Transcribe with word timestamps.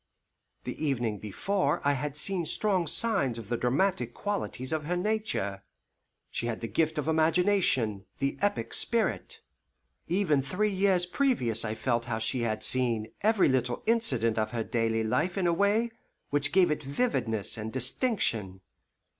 The 0.63 0.83
evening 0.83 1.19
before 1.19 1.79
I 1.87 1.91
had 1.91 2.17
seen 2.17 2.47
strong 2.47 2.87
signs 2.87 3.37
of 3.37 3.49
the 3.49 3.55
dramatic 3.55 4.15
qualities 4.15 4.71
of 4.71 4.85
her 4.85 4.97
nature. 4.97 5.61
She 6.31 6.47
had 6.47 6.59
the 6.61 6.67
gift 6.67 6.97
of 6.97 7.07
imagination, 7.07 8.05
the 8.17 8.35
epic 8.41 8.73
spirit. 8.73 9.41
Even 10.07 10.41
three 10.41 10.73
years 10.73 11.05
previous 11.05 11.63
I 11.63 11.75
felt 11.75 12.05
how 12.05 12.17
she 12.17 12.41
had 12.41 12.63
seen 12.63 13.11
every 13.21 13.47
little 13.47 13.83
incident 13.85 14.39
of 14.39 14.53
her 14.53 14.63
daily 14.63 15.03
life 15.03 15.37
in 15.37 15.45
a 15.45 15.53
way 15.53 15.91
which 16.31 16.51
gave 16.51 16.71
it 16.71 16.81
vividness 16.81 17.55
and 17.55 17.71
distinction. 17.71 18.61